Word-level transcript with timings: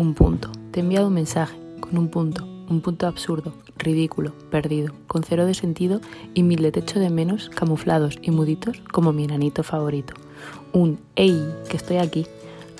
Un 0.00 0.14
punto. 0.14 0.50
Te 0.70 0.80
he 0.80 0.82
enviado 0.82 1.08
un 1.08 1.12
mensaje 1.12 1.58
con 1.78 1.98
un 1.98 2.08
punto, 2.08 2.46
un 2.70 2.80
punto 2.80 3.06
absurdo, 3.06 3.52
ridículo, 3.76 4.32
perdido, 4.50 4.94
con 5.06 5.22
cero 5.22 5.44
de 5.44 5.52
sentido 5.52 6.00
y 6.32 6.42
mil 6.42 6.62
de 6.62 6.72
techo 6.72 6.98
de 6.98 7.10
menos 7.10 7.50
camuflados 7.50 8.18
y 8.22 8.30
muditos 8.30 8.80
como 8.92 9.12
mi 9.12 9.24
enanito 9.24 9.62
favorito. 9.62 10.14
Un 10.72 10.98
¡Ey! 11.16 11.38
que 11.68 11.76
estoy 11.76 11.98
aquí. 11.98 12.26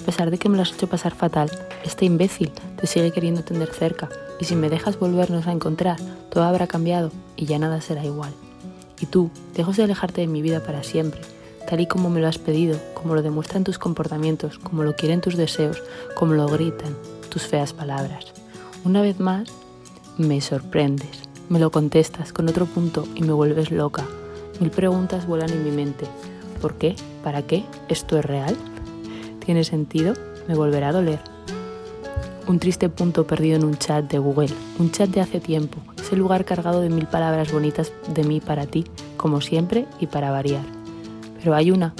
A 0.00 0.06
pesar 0.06 0.30
de 0.30 0.38
que 0.38 0.48
me 0.48 0.56
lo 0.56 0.62
has 0.62 0.72
hecho 0.72 0.86
pasar 0.86 1.14
fatal, 1.14 1.50
este 1.84 2.06
imbécil 2.06 2.52
te 2.80 2.86
sigue 2.86 3.12
queriendo 3.12 3.44
tener 3.44 3.68
cerca 3.68 4.08
y 4.40 4.46
si 4.46 4.56
me 4.56 4.70
dejas 4.70 4.98
volvernos 4.98 5.46
a 5.46 5.52
encontrar, 5.52 5.98
todo 6.30 6.44
habrá 6.44 6.68
cambiado 6.68 7.12
y 7.36 7.44
ya 7.44 7.58
nada 7.58 7.82
será 7.82 8.02
igual. 8.02 8.32
Y 8.98 9.04
tú, 9.04 9.30
dejas 9.54 9.76
de 9.76 9.82
alejarte 9.82 10.22
de 10.22 10.26
mi 10.26 10.40
vida 10.40 10.64
para 10.64 10.82
siempre, 10.82 11.20
tal 11.68 11.80
y 11.80 11.86
como 11.86 12.08
me 12.08 12.22
lo 12.22 12.28
has 12.28 12.38
pedido, 12.38 12.78
como 12.94 13.14
lo 13.14 13.20
demuestran 13.20 13.62
tus 13.62 13.78
comportamientos, 13.78 14.58
como 14.58 14.84
lo 14.84 14.96
quieren 14.96 15.20
tus 15.20 15.36
deseos, 15.36 15.82
como 16.16 16.32
lo 16.32 16.46
gritan 16.48 16.96
tus 17.30 17.46
feas 17.46 17.72
palabras. 17.72 18.26
Una 18.84 19.00
vez 19.00 19.20
más, 19.20 19.48
me 20.18 20.40
sorprendes, 20.40 21.22
me 21.48 21.58
lo 21.58 21.70
contestas 21.70 22.32
con 22.32 22.48
otro 22.48 22.66
punto 22.66 23.06
y 23.14 23.22
me 23.22 23.32
vuelves 23.32 23.70
loca. 23.70 24.06
Mil 24.60 24.70
preguntas 24.70 25.26
vuelan 25.26 25.50
en 25.50 25.64
mi 25.64 25.70
mente. 25.70 26.06
¿Por 26.60 26.74
qué? 26.74 26.94
¿Para 27.24 27.42
qué? 27.42 27.64
¿Esto 27.88 28.18
es 28.18 28.24
real? 28.24 28.56
¿Tiene 29.44 29.64
sentido? 29.64 30.14
Me 30.48 30.54
volverá 30.54 30.88
a 30.88 30.92
doler. 30.92 31.20
Un 32.46 32.58
triste 32.58 32.88
punto 32.88 33.26
perdido 33.26 33.56
en 33.56 33.64
un 33.64 33.78
chat 33.78 34.10
de 34.10 34.18
Google, 34.18 34.50
un 34.78 34.90
chat 34.90 35.08
de 35.08 35.20
hace 35.20 35.40
tiempo, 35.40 35.78
ese 35.96 36.16
lugar 36.16 36.44
cargado 36.44 36.80
de 36.80 36.90
mil 36.90 37.06
palabras 37.06 37.52
bonitas 37.52 37.92
de 38.12 38.24
mí 38.24 38.40
para 38.40 38.66
ti, 38.66 38.84
como 39.16 39.40
siempre 39.40 39.86
y 40.00 40.06
para 40.06 40.30
variar. 40.30 40.64
Pero 41.38 41.54
hay 41.54 41.70
una 41.70 41.94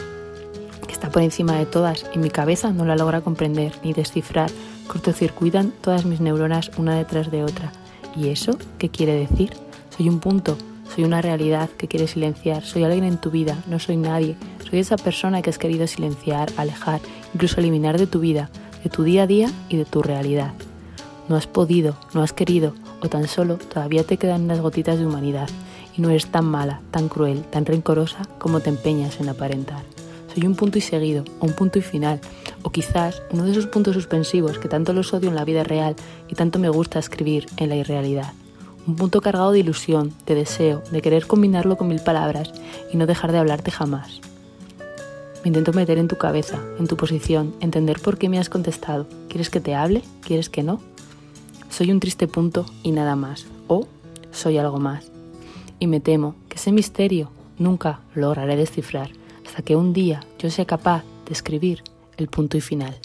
por 1.11 1.23
encima 1.23 1.57
de 1.57 1.67
todas 1.67 2.07
y 2.15 2.19
mi 2.19 2.31
cabeza 2.31 2.73
no 2.73 2.85
la 2.85 2.97
logra 2.97 3.21
comprender 3.21 3.73
ni 3.83 3.93
descifrar, 3.93 4.51
cortocircuitan 4.87 5.73
todas 5.81 6.05
mis 6.05 6.21
neuronas 6.21 6.71
una 6.77 6.97
detrás 6.97 7.31
de 7.31 7.45
otra. 7.45 7.73
¿Y 8.17 8.29
eso 8.29 8.57
qué 8.79 8.89
quiere 8.89 9.15
decir? 9.15 9.51
Soy 9.97 10.09
un 10.09 10.21
punto, 10.21 10.57
soy 10.95 11.05
una 11.05 11.23
realidad 11.23 11.71
que 11.71 11.89
quiere 11.89 12.09
silenciar, 12.09 12.65
soy 12.65 12.85
alguien 12.85 13.05
en 13.05 13.19
tu 13.19 13.31
vida, 13.31 13.57
no 13.69 13.79
soy 13.79 13.97
nadie, 13.97 14.37
soy 14.69 14.81
esa 14.81 14.97
persona 14.97 15.43
que 15.43 15.51
has 15.51 15.59
querido 15.59 15.87
silenciar, 15.87 16.51
alejar, 16.57 17.01
incluso 17.35 17.61
eliminar 17.61 17.99
de 17.99 18.07
tu 18.07 18.21
vida, 18.21 18.51
de 18.83 18.91
tu 18.91 19.03
día 19.05 19.23
a 19.23 19.27
día 19.27 19.51
y 19.69 19.77
de 19.77 19.85
tu 19.85 20.03
realidad. 20.03 20.53
No 21.29 21.37
has 21.37 21.47
podido, 21.47 21.97
no 22.13 22.23
has 22.23 22.33
querido, 22.33 22.75
o 23.03 23.09
tan 23.09 23.29
solo 23.29 23.57
todavía 23.57 24.05
te 24.05 24.17
quedan 24.17 24.43
unas 24.43 24.61
gotitas 24.61 24.99
de 24.99 25.07
humanidad 25.07 25.49
y 25.97 26.03
no 26.03 26.11
eres 26.11 26.27
tan 26.27 26.45
mala, 26.45 26.81
tan 26.91 27.09
cruel, 27.09 27.43
tan 27.45 27.67
rencorosa 27.67 28.27
como 28.39 28.61
te 28.61 28.71
empeñas 28.71 29.21
en 29.21 29.29
aparentar. 29.29 29.83
Soy 30.35 30.47
un 30.47 30.55
punto 30.55 30.79
y 30.79 30.81
seguido, 30.81 31.25
o 31.41 31.47
un 31.47 31.55
punto 31.55 31.79
y 31.79 31.83
final, 31.83 32.21
o 32.63 32.71
quizás 32.71 33.23
uno 33.33 33.45
de 33.45 33.51
esos 33.51 33.67
puntos 33.67 33.95
suspensivos 33.95 34.59
que 34.59 34.69
tanto 34.69 34.93
los 34.93 35.13
odio 35.13 35.29
en 35.29 35.35
la 35.35 35.45
vida 35.45 35.65
real 35.65 35.97
y 36.29 36.35
tanto 36.37 36.59
me 36.61 36.69
gusta 36.69 37.01
escribir 37.01 37.47
en 37.57 37.69
la 37.69 37.77
irrealidad. 37.77 38.33
Un 38.87 38.97
punto 38.97 39.21
cargado 39.21 39.51
de 39.51 39.59
ilusión, 39.59 40.13
de 40.27 40.37
deseo, 40.37 40.83
de 40.93 41.03
querer 41.03 41.27
combinarlo 41.27 41.77
con 41.77 41.89
mil 41.89 42.01
palabras 42.01 42.53
y 42.93 42.97
no 42.97 43.07
dejar 43.07 43.33
de 43.33 43.39
hablarte 43.39 43.71
jamás. 43.71 44.21
Me 45.43 45.49
intento 45.49 45.73
meter 45.73 45.99
en 45.99 46.07
tu 46.07 46.17
cabeza, 46.17 46.59
en 46.79 46.87
tu 46.87 46.97
posición, 46.97 47.55
entender 47.61 47.99
por 47.99 48.17
qué 48.17 48.29
me 48.29 48.39
has 48.39 48.49
contestado. 48.49 49.07
¿Quieres 49.29 49.51
que 49.51 49.61
te 49.61 49.75
hable? 49.75 50.03
¿Quieres 50.23 50.49
que 50.49 50.63
no? 50.63 50.81
Soy 51.71 51.91
un 51.91 51.99
triste 51.99 52.29
punto 52.29 52.67
y 52.83 52.93
nada 52.93 53.17
más. 53.17 53.47
O 53.67 53.89
soy 54.33 54.59
algo 54.59 54.79
más. 54.79 55.11
Y 55.79 55.87
me 55.87 56.01
temo 56.01 56.35
que 56.49 56.57
ese 56.57 56.73
misterio 56.73 57.31
nunca 57.59 58.01
lograré 58.15 58.57
descifrar 58.57 59.20
hasta 59.51 59.63
que 59.63 59.75
un 59.75 59.93
día 59.93 60.21
yo 60.39 60.49
sea 60.49 60.65
capaz 60.65 61.03
de 61.27 61.33
escribir 61.33 61.83
el 62.19 62.29
punto 62.29 62.57
y 62.57 62.61
final. 62.61 63.01